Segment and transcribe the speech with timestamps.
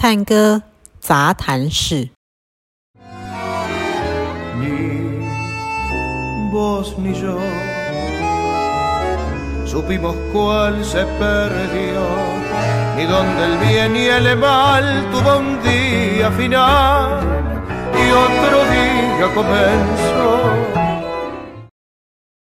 [0.00, 0.62] 探戈
[1.00, 2.10] 杂谈室。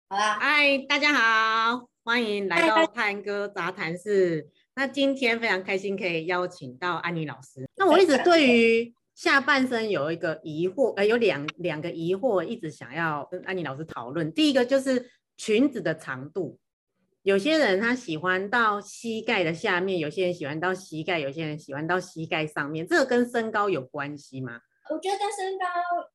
[0.07, 4.47] 好啦，嗨，大家好，欢迎来到探戈杂谈室。
[4.75, 7.69] 那今天非常开心可以邀请到安妮老师。
[7.75, 14.31] 那我一直对于下半身有一个疑惑，呃，有两两个疑惑，一直想要跟安妮老师讨论。
[14.33, 16.57] 第一个就是裙子的长度，
[17.23, 24.61] 有些人他喜欢到膝盖的下面，有些人喜欢到膝盖，有些人喜欢到膝盖上面，这个跟身高有关系吗？
[24.89, 25.65] 我觉得跟身高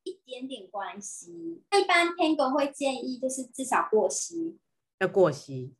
[0.03, 1.63] 一点点关系。
[1.71, 4.57] 一般 Tango 会建议就是至少过膝，
[4.99, 5.73] 要过膝，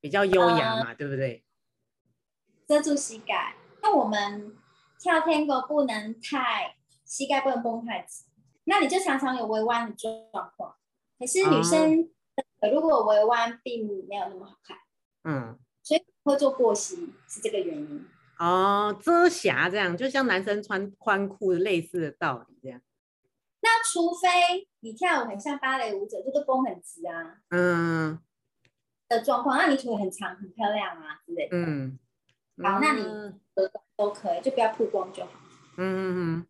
[0.00, 1.44] 比较优雅嘛，呃、对不对？
[2.66, 3.56] 遮住膝盖。
[3.82, 4.56] 那我们
[4.98, 8.24] 跳 Tango 不能太膝盖不能绷太直，
[8.64, 10.76] 那你就常常有微弯的状况。
[11.18, 12.08] 可是女生
[12.72, 14.76] 如果微弯并没有那么好看，
[15.24, 18.06] 嗯，所以会做过膝是这个原因。
[18.38, 22.80] 哦，遮瑕这样，就像男生穿宽裤类似的道理这样。
[23.60, 28.18] 那除非你跳舞很像芭蕾舞者，这个弓很直啊，嗯
[29.08, 31.98] 的状况，那你腿很长很漂亮啊之类的，嗯，
[32.62, 33.02] 好，那你
[33.54, 35.30] 都都可以，就不要曝光就好。
[35.76, 36.46] 嗯嗯嗯。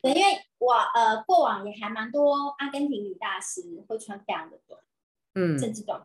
[0.00, 4.80] 对，因为我呃过往也还蛮多阿根廷女大师会穿这样的短，
[5.34, 6.00] 嗯，甚至短。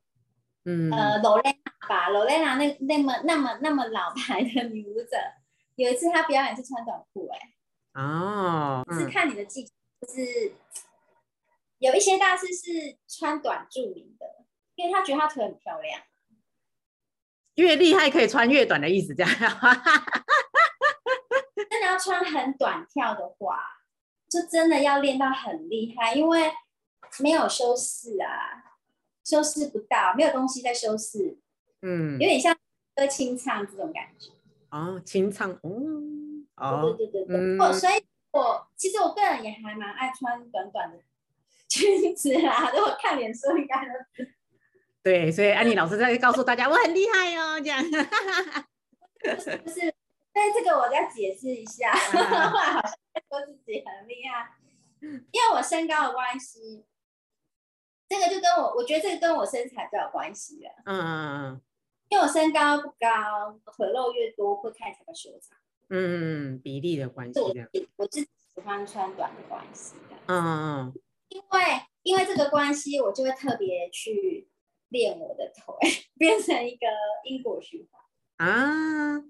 [0.66, 5.18] 嗯，呃，罗蕾娜吧，罗蕾娜那那么那么那么老牌的女舞者，
[5.76, 10.54] 有一次她表演是穿短裤，哎，哦，是看你的技巧，就是
[11.80, 14.26] 有一些大师是穿短著名的，
[14.76, 16.02] 因为他觉得他腿很漂亮，
[17.60, 19.32] 越厉害可以穿越短的意思，这样，
[21.70, 23.60] 真的要穿很短跳的话，
[24.30, 26.52] 就真的要练到很厉害，因为
[27.20, 28.66] 没有修饰啊。
[29.22, 31.38] 修饰不到，没有东西在修饰，
[31.84, 32.56] 嗯，有点像
[32.96, 34.32] 歌清唱这种感觉。
[34.72, 40.98] 哦，清唱，嗯，哦，对对对对，嗯、哦，所以我其实我个人也还蛮爱穿短短的
[41.70, 44.34] 裙子啦，如果看脸书应该都是。
[45.04, 47.84] 对，所以安妮老师在告诉大家，我很厉害哦，这样。
[47.84, 49.94] 就是，
[50.34, 52.94] 但这个我要解释一下， 好像
[53.30, 54.52] 说自己很厉害，
[55.02, 56.86] 因为我身高的关系。
[58.10, 60.72] 这个就跟我，我觉得这个跟我身材比较有关系了。
[60.86, 61.06] 嗯嗯
[61.54, 61.62] 嗯，
[62.10, 65.56] 因为我身高不高，腿肉越多会看起来修长。
[65.90, 67.40] 嗯嗯，比例的关系。
[67.40, 67.54] 我
[67.98, 70.16] 我自己喜欢穿短的关系的。
[70.26, 70.50] 嗯嗯
[70.88, 71.00] 嗯。
[71.28, 71.64] 因为
[72.02, 74.49] 因为这个关系，我就会特别去
[74.90, 75.76] 练我的腿，
[76.18, 76.86] 变成一个
[77.24, 78.48] 因果循环。
[78.48, 79.24] 啊，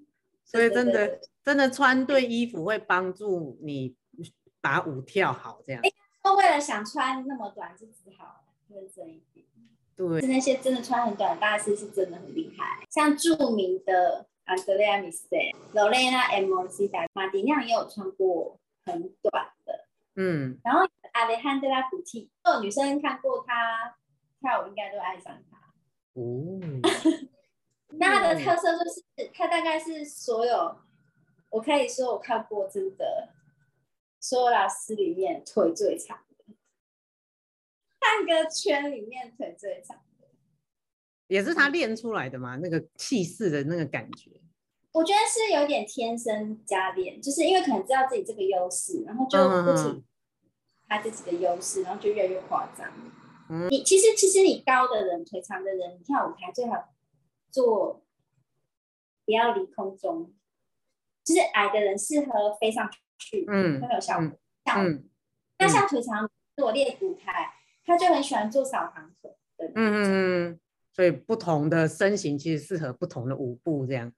[0.44, 3.96] 所以真的真的穿对衣服会帮助你
[4.62, 5.81] 把舞跳好，这样。
[6.38, 8.44] 为了想穿那么短，就只好。
[8.72, 9.44] 认真一点，
[9.96, 15.28] 对，是那些真的穿很短的大师是真的很厉害，像著名的安德烈亚米斯、
[15.74, 19.88] 罗蕾娜 M O C 达、马迪酿也有穿过很短的，
[20.18, 20.81] 嗯，然后
[21.14, 23.98] 阿雷汉德拉古蒂，所有女生看过他
[24.40, 25.58] 跳舞应该都爱上他，
[26.14, 26.60] 哦，
[27.98, 30.80] 那他的特色就是他大概是所有，
[31.50, 33.30] 我可以说我看过真的
[34.20, 36.20] 所有老师里面腿最长。
[38.02, 40.28] 半个圈里面腿最长的，
[41.28, 42.56] 也是他练出来的嘛？
[42.56, 44.32] 那个气势的那个感觉，
[44.94, 50.04] 我觉得是有点天生加练，就是因为可能知道自己这个优势，然后就不停
[50.88, 52.90] 他自己的优势，然后就越来越夸张。
[53.50, 56.94] 嗯，你其实其实你高的人，腿长的人，你跳舞台最好
[57.52, 58.04] 做
[59.26, 60.34] 不要离空中，
[61.24, 64.40] 就是矮的人适合飞上去，嗯，会有效果。
[64.78, 65.10] 嗯，
[65.58, 67.56] 那像腿长做练舞台。
[67.86, 70.04] 他就很喜欢做扫堂腿，嗯嗯
[70.52, 70.60] 嗯，
[70.94, 74.14] 所以不同的身形其实适合不同的舞步，这样。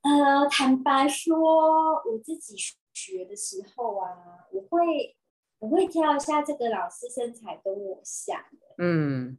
[0.00, 2.56] 呃，坦白说，我自己
[2.92, 5.16] 学的时候啊，我会
[5.60, 9.38] 我会跳一下这个老师身材跟我像的，嗯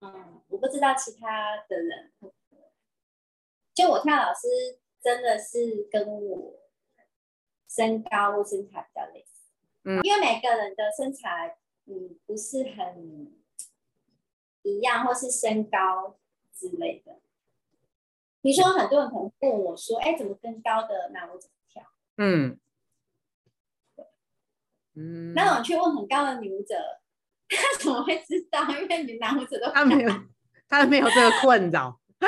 [0.00, 2.12] 嗯，我不知道其他的人，
[3.72, 4.48] 就我跳老师
[5.00, 6.54] 真的是跟我
[7.68, 9.52] 身高或身材比较类似，
[9.84, 11.56] 嗯，因为每个人的身材。
[11.90, 13.34] 嗯，不是很
[14.60, 16.18] 一样，或是身高
[16.52, 17.18] 之类的。
[18.42, 21.82] 比如说，很多人可能问我说：“哎，怎么跟高的那我怎么跳？”
[22.18, 22.60] 嗯，
[24.98, 26.74] 嗯，那我去问很高的女舞者，
[27.48, 28.62] 他怎么会知道？
[28.80, 30.12] 因为你男舞者都他没有，
[30.68, 32.00] 他没有这个困扰。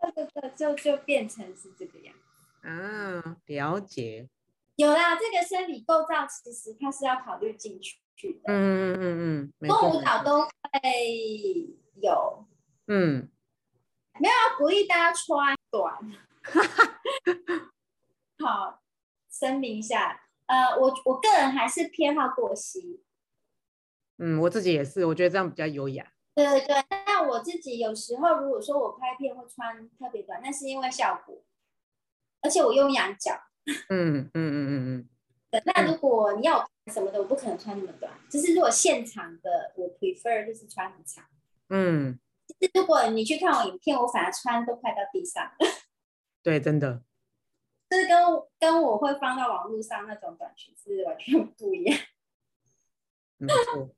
[0.00, 2.68] 对对对，就就变成是这个样子。
[2.68, 4.28] 啊，了解。
[4.76, 7.98] 有啦，这个生理构造其实它是要考虑进去
[8.34, 8.40] 的。
[8.46, 10.48] 嗯嗯嗯嗯，动舞蹈都会
[12.00, 12.46] 有。
[12.86, 13.28] 嗯，
[14.18, 15.98] 没有要鼓励大家穿短。
[18.38, 18.80] 好，
[19.30, 23.04] 声明一下，呃，我我个人还是偏好过膝。
[24.18, 26.12] 嗯，我自己也是，我觉得这样比较优雅。
[26.34, 31.44] 对对对，那我自己有时候如果说我拍片会穿特别短，那是因为效果，
[32.42, 33.32] 而且我用羊角。
[33.88, 35.08] 嗯嗯嗯嗯
[35.52, 35.62] 嗯。
[35.64, 38.12] 那如果你要什么的，我不可能穿那么短。
[38.28, 41.24] 就是如果现场的，我 prefer 就是穿很长。
[41.68, 42.18] 嗯。
[42.74, 45.52] 如果你去看我影片，我反而穿都快到地上。
[46.42, 47.04] 对，真的。
[47.90, 48.18] 就是跟
[48.58, 51.98] 跟我会放到网络上那种短裙是完全不一样。
[53.36, 53.90] 没错。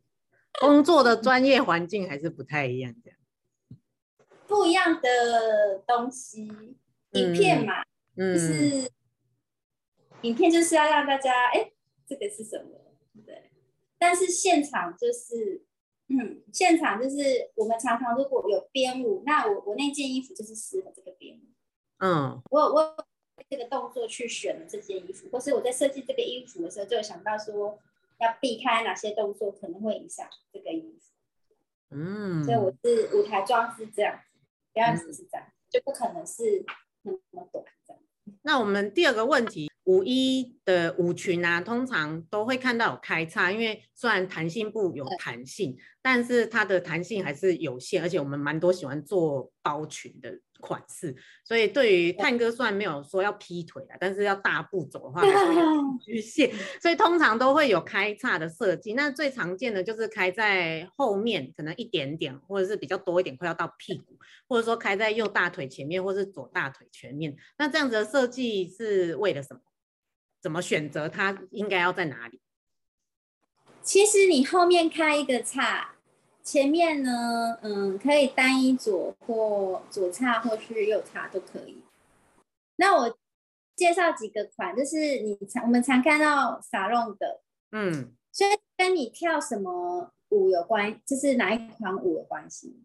[0.61, 3.19] 工作的专业环境还是不太一样，这样
[4.47, 6.79] 不一样的东西。
[7.13, 7.83] 影片嘛，
[8.17, 8.91] 嗯，就是
[10.23, 11.73] 影片就是要让大家，哎，
[12.07, 12.97] 这个是什么？
[13.27, 13.51] 对。
[13.99, 15.67] 但是现场就是，
[16.09, 21.41] 嗯，现场就是我们常常如果有编舞，那我我那件衣服就是适合这个编舞。
[21.99, 23.07] 嗯，我我
[23.53, 27.79] 这个动作去选了这件衣服，或是我在设计这个衣服的时候，就想到说。
[28.21, 31.11] 要避开哪些动作可能会影响这个衣服？
[31.91, 34.21] 嗯，所以我是舞台装是这样，
[34.73, 36.65] 表演是这样，就不可能是
[37.03, 38.01] 那么短这样。
[38.43, 50.41] 那我们第二个问题，舞衣的舞裙啊，通常都会看到有开叉，因为虽然弹性布有弹性，但是它的弹性还是有限，而且我们蛮多喜欢做包裙的。
[50.63, 51.13] 款式，
[51.45, 58.93] 所以对于探哥虽然没有说要劈腿啊，但是要大步走的话 还是有局限，所以通常都会有开叉的设计。
[58.93, 64.17] 那最常见的就是开在后面，可能一点点，或者是比较多一点，快要到屁股，
[64.49, 67.37] 或者说开在右大腿前面，或是左大腿前面。
[67.59, 69.61] 那这样子的设计是为了什么？
[70.43, 72.41] 怎么选择它应该要在哪里？
[73.81, 75.95] 其实你后面开一个叉。
[76.45, 81.85] 前面呢，嗯，可以单一左或左叉，或是右叉都可以。
[82.75, 83.17] 那我
[83.77, 87.41] 介绍几个款，就是你常我们常看到撒弄的，
[87.71, 92.83] 嗯，所以跟你跳什么舞有关，就是哪一款舞有关系。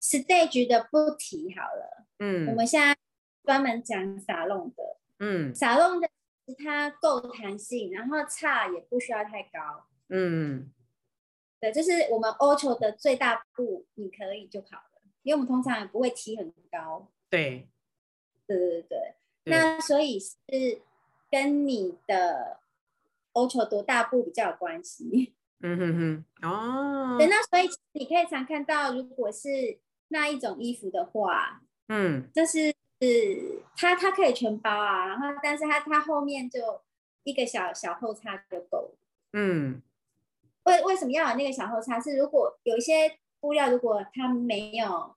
[0.00, 2.96] Stage 的不提好了，嗯，我们现在
[3.44, 6.08] 专门讲撒弄的，嗯，撒弄的
[6.52, 10.70] 它够弹性，然后差也不需要太高，嗯。
[11.60, 17.10] 对，就是我们 Ocho 的最大步，你可以就好了，因为我们通常也不会提很高。
[17.30, 17.70] 对，
[18.46, 19.14] 对对对，
[19.44, 20.82] 那所以是
[21.30, 22.60] 跟你的
[23.32, 25.34] Ocho 多大步比较有关系。
[25.64, 27.16] 嗯哼哼，哦。
[27.18, 32.74] 对，那所以你可以常看到，如果是那一种衣服的话，嗯，就是
[33.04, 36.82] 是它它可以全包啊，然后但是它它后面就
[37.24, 38.98] 一个小小后叉就够了。
[39.32, 39.82] 嗯。
[40.64, 42.00] 为为什么要有那个小后叉？
[42.00, 45.14] 是如果有一些布料，如果它没有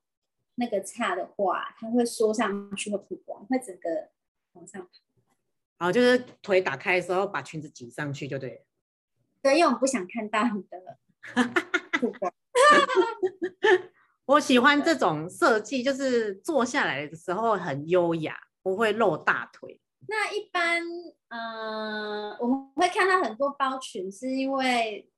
[0.56, 4.10] 那个叉的话，它会缩上去，会曝光，会整个
[4.52, 4.90] 往上跑。
[5.88, 8.62] 哦，就是腿打开的时候把裙子挤上去就对了。
[9.42, 10.98] 对，因为我们不想看到你的
[12.02, 12.34] 曝光。
[14.28, 19.82] 我喜欢这种设计，就是坐下来的时候很优雅，不会露大腿。
[20.08, 20.82] 那一般，
[21.30, 25.10] 嗯、呃，我们会看到很多包裙，是因为。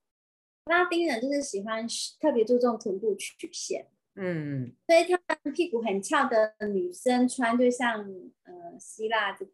[0.65, 1.83] 拉丁人就是喜欢
[2.21, 8.01] 特别注重臀部曲线，嗯，所以他们屁股很翘的女生穿，就像
[8.43, 9.51] 呃希腊这个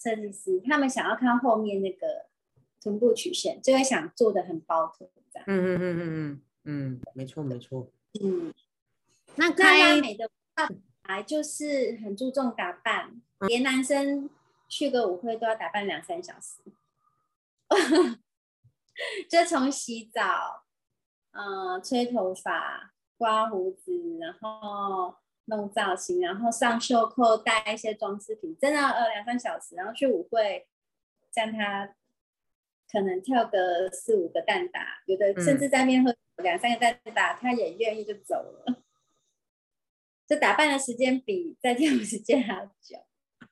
[0.00, 2.26] 设计师，他们想要看后面那个
[2.80, 5.44] 臀部曲线，就会想做的很包臀这样。
[5.48, 7.90] 嗯嗯嗯嗯嗯嗯，没错没错。
[8.22, 8.52] 嗯，
[9.36, 14.28] 那拉美的本来就是很注重打扮，嗯、连男生
[14.68, 16.60] 去个舞会都要打扮两三小时。
[19.30, 20.64] 就从洗澡，
[21.30, 25.14] 嗯、呃，吹头发、刮胡子，然后
[25.46, 30.68] 弄造型，然后上袖扣，带一些装饰品，真的呃两三小时，然后去舞会，
[31.34, 31.94] 让他
[32.90, 38.82] 可能跳个四五个蛋打，有的甚至在面喝两三个蛋打，他也愿意就走了。
[40.26, 42.98] 这打扮的时间比在跳舞时间还要久。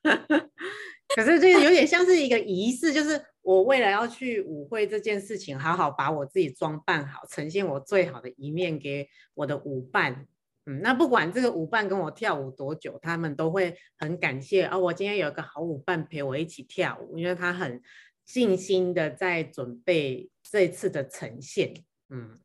[1.15, 3.23] 可是这个有点像是一个仪式，就是。
[3.47, 10.27] 我为了要去舞会这件事情，好好把我自己装扮好，呈现我最好的一面给我的舞伴。
[10.65, 17.81] 嗯，那不管这个舞伴跟我跳舞多久，他们都会很感谢哦，我今天有一个好舞伴陪我一起跳舞，因为他很
[18.27, 21.73] 尽心的在准备这次的呈现。
[22.09, 22.37] 嗯，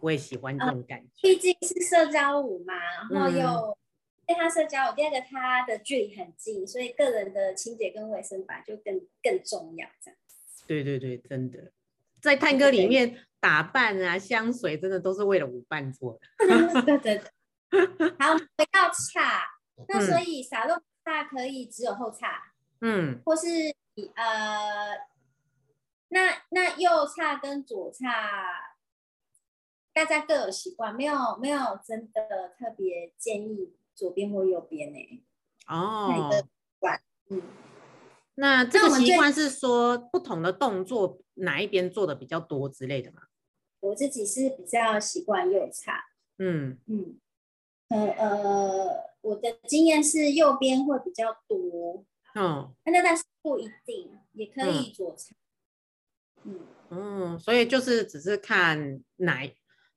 [0.00, 1.10] 我也喜欢这种感觉。
[1.20, 2.74] 毕竟是社交舞嘛，
[3.10, 3.78] 然后又
[4.26, 9.86] 因为它社交舞，第二个它的距离很近，所以个人的清洁跟卫生吧就更更重要。
[10.02, 10.18] 这样。
[10.66, 11.70] 对对对，真的，
[12.22, 16.20] 在探戈里面打扮啊，香水真的都是为了舞伴做的。
[16.86, 17.30] 对对对。
[18.18, 19.44] 好，回到岔，
[19.88, 23.46] 那所以撒露岔可以只有后差，嗯，或是
[24.14, 25.06] 呃，
[26.08, 28.76] 那那右叉跟左叉，
[29.92, 35.24] 大家各有习惯，没有没有真的特别建议左边或右边呢？
[35.68, 36.48] 哦，哪个习
[36.78, 37.00] 惯？
[37.30, 37.42] 嗯，
[38.34, 43.22] 那这个习惯是说不同的动作哪一边做的比较多之类的吗？
[43.80, 46.04] 我自己是比较习惯右叉，
[46.38, 47.20] 嗯嗯。
[47.88, 52.04] 呃呃，我的经验是右边会比较多，
[52.34, 55.34] 嗯，那但是不一定，也可以左侧，
[56.42, 56.60] 嗯。
[56.90, 59.50] 嗯，所以就是只是看哪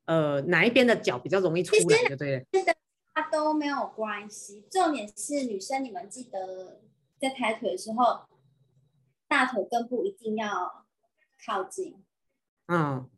[0.06, 2.76] 呃哪一边的脚比较容易出来，就对了，是的，
[3.14, 6.82] 它都没有关系，重点是女生你们记得
[7.20, 8.28] 在抬腿的时候，
[9.28, 10.86] 大腿根部一定要
[11.46, 12.04] 靠近，
[12.68, 13.10] 嗯，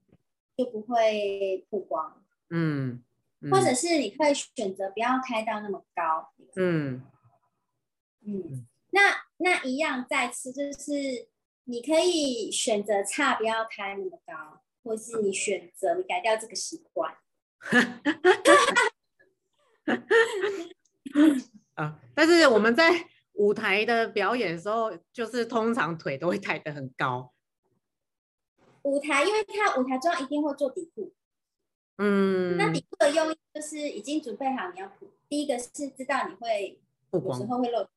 [0.57, 3.03] 就不会曝光，嗯。
[3.49, 7.01] 或者是你可以选择不要开到那么高，嗯。
[8.25, 11.27] 嗯，那那一样再次就是
[11.65, 17.15] 你可以选择差不要开那么高，或是你选择你改掉这个习惯。
[21.75, 27.33] 啊，但是我们在舞台的表演的时候，就是通常腿都会抬得很高。
[28.83, 31.13] 舞台，因为它舞台中一定会做底裤。
[31.97, 35.11] 嗯，那底裤的用意就是已经准备好你要铺。
[35.27, 36.79] 第一个是知道你会
[37.11, 37.87] 有时候会漏，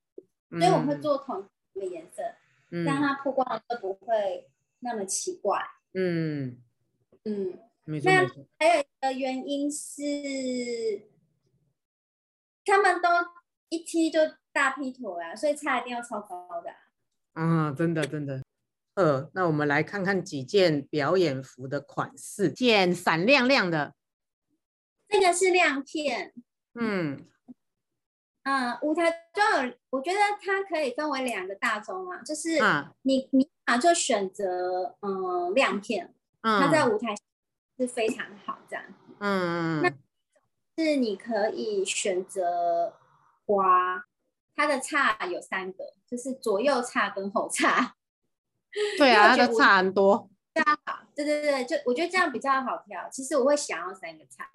[0.59, 2.23] 所以我们会做同一个颜色，
[2.71, 5.61] 嗯、让它曝光的都不会那么奇怪。
[5.95, 6.59] 嗯
[7.25, 7.59] 嗯。
[7.85, 8.01] 那
[8.61, 10.03] 还有一个原因是，
[12.65, 13.09] 他们都
[13.71, 14.21] 一踢就
[14.53, 16.71] 大劈腿啊，所以差一定要超高的。
[17.33, 18.41] 啊，真的真的。
[18.95, 23.95] 呃，那我们来看看几件表演服的款式，件闪亮亮的，
[25.09, 26.33] 这个是亮片。
[26.75, 27.27] 嗯
[28.45, 32.59] 嗯，舞台就有，我觉得它可以分为两个大宗啊，就是
[33.03, 37.15] 你你啊就选择嗯亮片，它在舞台
[37.79, 38.85] 是非常好这样。
[39.21, 39.91] 嗯嗯，那
[40.83, 42.95] 是你可以选择
[43.47, 44.05] 花，
[44.57, 47.95] 它的差有三个，就是左右差跟后差。
[48.99, 50.29] 对啊，它就差很多。
[50.53, 53.09] 这样好，对对对，就我觉得这样比较好跳。
[53.09, 54.51] 其实我会想要三个岔，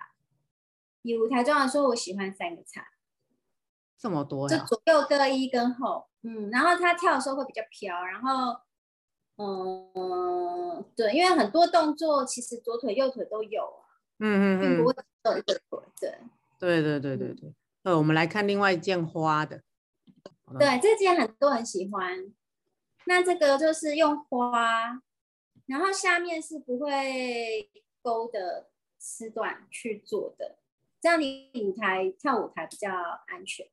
[1.03, 2.86] 以舞台妆来说，我喜欢三个岔。
[3.98, 4.58] 这么多呀？
[4.58, 8.60] 就左右各一跟后，嗯，然后他跳的时候会比较飘，然后，
[9.38, 15.01] 嗯，对，因为很多动作其实左腿右腿都有啊，嗯嗯嗯，不会只
[15.32, 16.18] 有一个腿，对。
[16.60, 19.62] 对对对对对，呃、嗯，我们来看另外一件花的。
[20.58, 22.34] 对，这件很多人喜欢。
[23.06, 25.01] 那这个就是用花，
[25.68, 27.70] 然后下面是不会
[28.01, 30.58] 勾的丝缎去做的，
[31.00, 32.89] 这样你舞台跳舞台比较
[33.27, 33.68] 安全。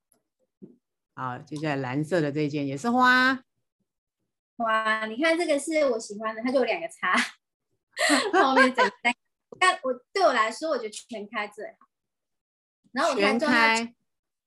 [1.14, 3.44] 好，接下来蓝色的这件也是花，
[4.56, 7.14] 哇，你看这个是我喜欢的，它就有两个叉，
[8.42, 8.92] 后面整个，
[9.58, 11.88] 但我对我来说，我觉得全开最好。
[12.92, 13.94] 然后我全开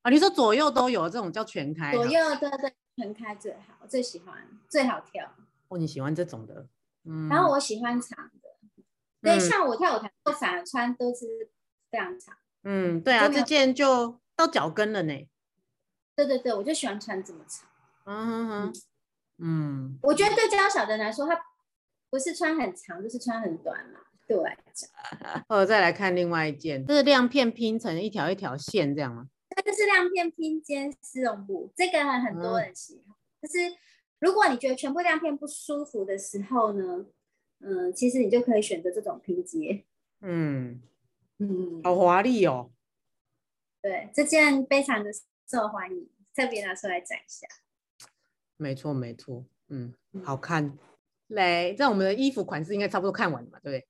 [0.02, 2.74] 啊，你说左右都有这种叫全开，左右对对。
[2.98, 4.36] 全开最好，我最喜欢，
[4.68, 5.32] 最好跳。
[5.68, 6.68] 哦，你喜欢这种的，
[7.04, 7.30] 嗯。
[7.30, 8.84] 然后我喜欢长的，
[9.22, 11.52] 对、嗯，像我跳舞台我反穿都是
[11.92, 12.36] 非常长。
[12.64, 15.14] 嗯，对啊，这件就到脚跟了呢。
[16.18, 17.70] 对对对，我就喜欢穿这么长。
[18.06, 18.74] 嗯哼哼，
[19.38, 20.00] 嗯。
[20.02, 21.40] 我觉得对娇小的人来说，它
[22.10, 24.90] 不是穿很长，就是穿很短嘛，对我来讲。
[25.48, 29.30] 呃， 再来看另外一件，这是亮片拼成一条一条线，这样吗？
[29.64, 33.16] 这是亮片拼接丝绒布，这个很多人喜欢。
[33.42, 33.78] 就、嗯、是
[34.20, 37.06] 如果你觉得全部亮片不舒服的时候呢，
[37.60, 39.86] 嗯，其实你就可以选择这种拼接。
[40.22, 40.82] 嗯
[41.38, 42.72] 嗯，好华丽哦。
[43.82, 45.12] 对，这件非常的
[45.50, 47.48] 受欢迎，特别拿出来展一下。
[48.58, 49.94] 没错没错，嗯，
[50.26, 50.78] 好看。
[51.28, 53.88] 来，这我们的衣服款式应该差不多看完了嘛，对不对？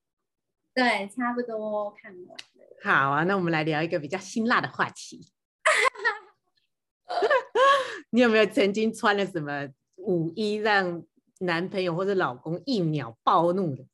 [0.76, 2.36] 对，差不多看完了。
[2.84, 5.32] 好啊，那我们来聊一个比较辛辣的话题。
[8.12, 11.04] 你有没有曾经穿了什么舞衣让
[11.40, 13.88] 男朋友或者老公一秒暴怒的？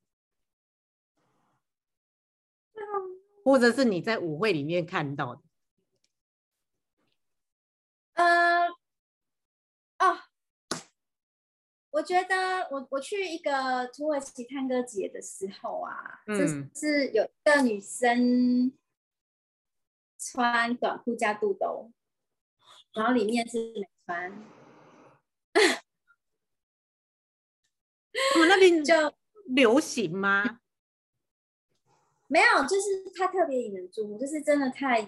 [3.45, 5.41] 或者是你在舞会里面看到的？
[8.13, 8.67] 呃，
[9.97, 10.19] 哦，
[11.93, 18.73] 我觉得我我去一个土耳其探戈节的时候啊，嗯，就是有一个女生
[20.17, 21.91] 穿短裤加肚兜，
[22.95, 24.31] 然后里面是没穿。
[28.33, 28.95] 我们那边 就
[29.45, 30.61] 流行吗？
[32.27, 35.03] 没有，就是他特别引人注目，就是真的太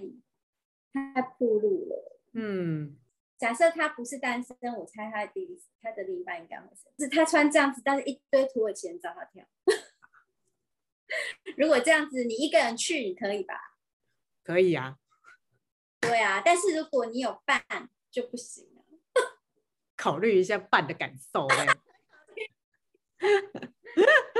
[0.93, 2.19] 太暴露了。
[2.33, 2.99] 嗯。
[3.37, 5.47] 假设他不是单身，我猜他的第
[5.81, 9.45] 他的另一半应该会是，是他穿这样子，但是一堆土耳其人找他跳。
[11.57, 13.59] 如果这样子，你一个人去，你可以吧？
[14.43, 14.97] 可以啊。
[15.99, 17.63] 对啊，但是如果你有伴
[18.09, 18.85] 就不行了。
[19.97, 21.65] 考虑一下伴的感受嘞。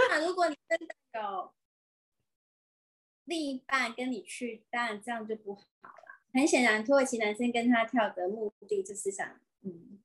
[0.09, 1.53] 那如果你真的有
[3.23, 6.04] 另一半跟你去，当然这样就不好了。
[6.35, 10.03] 很显然，土耳其男生跟他跳的目的就是想，嗯，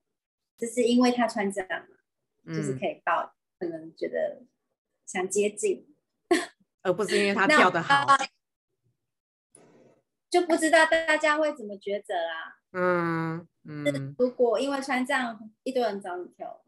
[0.57, 1.97] 就是因为他穿这样嘛，
[2.45, 4.45] 嗯、就是可以抱，可能觉得
[5.05, 5.93] 想接近，
[6.83, 8.07] 而不是因为他 跳的好，
[10.31, 12.61] 就不知道大家会怎么抉择啦。
[12.75, 16.65] 嗯嗯，如果因为穿这样，一堆人找你跳，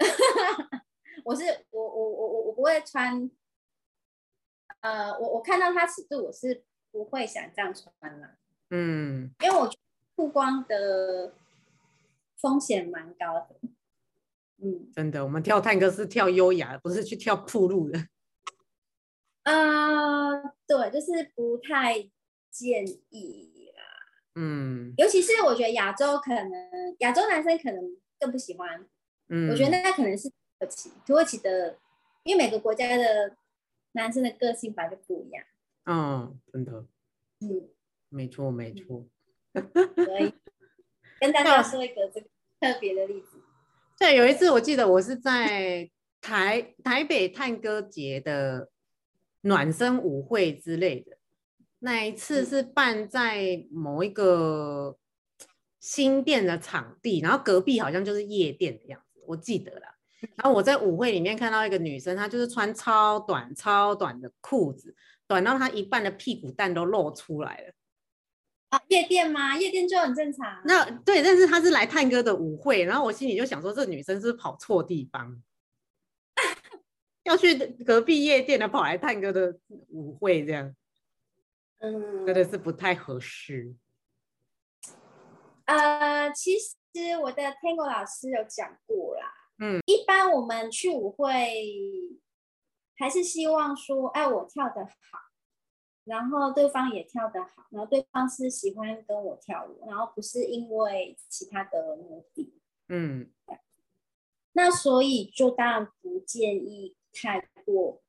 [1.24, 3.30] 我是我我我我我不会穿，
[4.80, 6.64] 呃，我我看到他尺度，我是。
[6.92, 8.36] 不会想这样穿了，
[8.68, 9.78] 嗯，因为我觉得
[10.14, 11.32] 曝光的
[12.36, 13.56] 风险蛮高的，
[14.58, 17.98] 嗯，真的，我们跳探戈是跳优雅，不是去跳铺路的，
[19.44, 22.10] 呃，对，就是不太
[22.50, 23.82] 建议啦，
[24.34, 28.86] 嗯，尤其是我觉得亚洲可能亚洲男生可能更不喜欢，
[29.28, 31.78] 嗯，我觉得那可能是土耳其，土耳其的，
[32.24, 33.34] 因为每个国家的
[33.92, 35.42] 男生的个性本来就不一样。
[35.84, 36.86] 嗯，真的，
[37.40, 37.68] 嗯，
[38.08, 39.06] 没错，没错。
[39.52, 40.32] 所以
[41.20, 42.26] 跟大家说一个这个
[42.60, 43.42] 特别的例子。
[43.98, 48.70] 对，有一次我记得我是在台台北探戈节的
[49.42, 51.18] 暖身舞会之类的，
[51.80, 54.96] 那一次是办在某一个
[55.80, 59.88] 新店的场地，然后隔壁好像就是夜店的样子，我记得了。
[60.36, 64.94] 然后我在舞会里面看到一个女生，她就是穿超短超短的裤子。
[65.32, 67.72] 短到他一半的屁股蛋都露出来了
[68.68, 68.78] 啊！
[68.88, 69.56] 夜店吗？
[69.56, 70.60] 夜店就很正常。
[70.66, 75.42] 那对，但是他是来探戈的舞会，然后我心里就想说，这女生是不是跑错地方，
[77.24, 79.56] 要去隔壁夜店的，跑来探戈的
[79.88, 80.76] 舞会这样，
[81.78, 83.74] 嗯，真的是不太合适。
[85.64, 92.20] 呃，其实我的 Tango 老师有讲过啦，嗯，一般我们去舞会。
[92.94, 95.18] 还是希望说，哎，我跳的好，
[96.04, 102.60] 然后对方也跳得好，然后对方是喜欢跟我跳舞，然后不是因为其他的目的。
[102.88, 103.30] 嗯，
[104.52, 108.02] 那所以就当然不建议太过，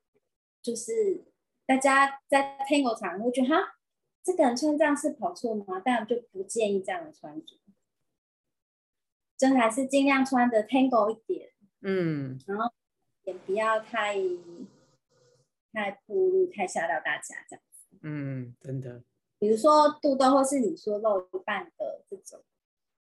[0.62, 1.25] 就是
[1.65, 3.75] 大家在 Tango 场会觉得哈，
[4.23, 5.79] 这个人穿这样是跑错吗？
[5.79, 7.58] 当然就不建议这样的穿着，
[9.38, 11.51] 真还是尽量穿的 Tango 一点。
[11.82, 12.73] 嗯，然后
[13.23, 14.17] 也不要太。
[15.75, 17.72] 太暴露，太吓到大家这样子。
[18.04, 19.04] 嗯，真的。
[19.39, 22.44] 比如说肚兜，或是你说露一半的这种，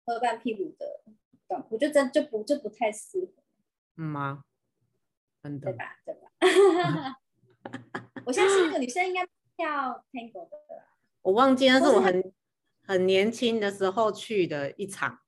[0.05, 1.01] 露半屁股的
[1.47, 3.43] 短裤，就真就不就不太适合。
[3.97, 4.43] 嗯吗？
[5.41, 5.71] 真的。
[5.71, 5.97] 对吧？
[6.05, 7.17] 对吧？
[8.25, 9.27] 我相信那个女生应该
[9.57, 10.57] 跳 Tango 的。
[11.21, 12.33] 我忘记那是我很
[12.85, 15.19] 很年轻的时候去的一场。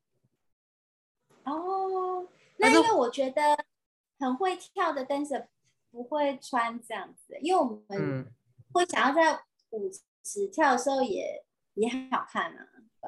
[1.43, 3.65] 哦，那因为我觉得
[4.19, 5.47] 很会跳的 dancer。
[5.91, 8.33] 不会穿这样子，因为我们
[8.71, 9.39] 会想要在
[9.73, 9.89] 舞
[10.23, 12.67] 池跳的时候也也很好看啊。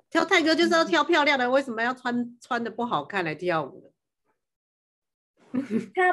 [0.10, 3.89] 跳泰戈就是要跳漂亮的，嗯、为什么要穿穿的不好看来跳舞呢？
[5.95, 6.12] 他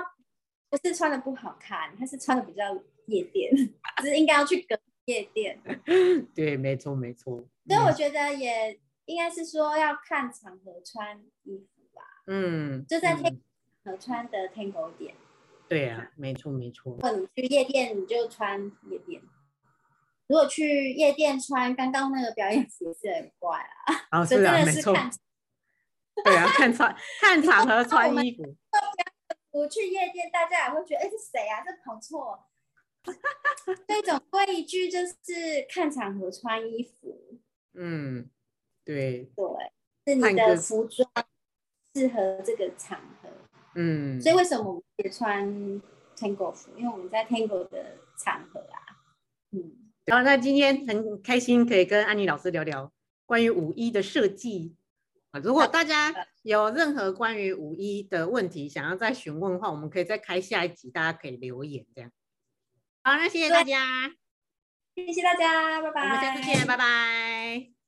[0.71, 2.63] 不是穿的不好看，他是穿的比较
[3.07, 3.51] 夜店，
[3.97, 5.61] 只是应该要去隔夜店。
[6.33, 7.45] 对，没错没错。
[7.67, 12.03] 所以我觉得也应该是说要看场合穿衣服吧。
[12.29, 15.17] 嗯，就在合穿的 Tango 点。
[15.69, 16.93] 对呀、啊，没错没错。
[16.93, 19.21] 如果你去夜店，你就穿夜店；
[20.33, 24.19] 如果去夜店穿刚刚那个表演服，是很怪啊。
[24.19, 24.95] 哦，是啊，没错。
[26.25, 28.43] 对啊，看穿看场合穿衣服。
[29.51, 31.61] 我去夜店，大家也会觉得，哎，是谁啊？
[31.63, 32.47] 这跑错。
[33.87, 35.13] 这种规一句就是
[35.69, 37.39] 看场合穿衣服。
[37.75, 38.31] 嗯，
[38.87, 39.31] 对。
[39.37, 41.07] 对，是你的服装
[41.95, 43.29] 适合这个场合。
[43.75, 45.47] 嗯，所以为什么我们也穿
[46.17, 46.71] Tango 服？
[46.79, 48.81] 因为我们在 Tango 的场合啊。
[49.51, 52.93] 嗯，然后那今天很开心可以跟安妮老师聊聊
[53.25, 54.75] 关于五一的设计，
[55.31, 56.13] 啊，如果大家
[56.43, 62.11] 有任何关于五一的问题想要再询问的话，我们可以再开下一集，大家可以留言这样。
[63.05, 64.11] 好，那谢谢大家，
[64.95, 66.03] 谢谢大家，拜拜。
[66.03, 67.82] 我们下次见，拜拜。